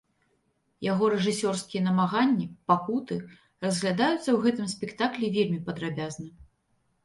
Яго 0.91 1.09
рэжысёрскія 1.13 1.81
намаганні, 1.89 2.47
пакуты 2.73 3.19
разглядаюцца 3.69 4.17
ў 4.31 4.39
гэтым 4.49 4.73
спектаклі 4.75 5.33
вельмі 5.41 5.65
падрабязна. 5.73 6.27